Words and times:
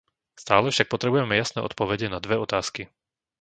Stále 0.43 0.67
však 0.73 0.89
potrebujeme 0.93 1.33
jasné 1.41 1.59
odpovede 1.67 2.07
na 2.13 2.17
dve 2.25 2.35
otázky. 2.45 2.81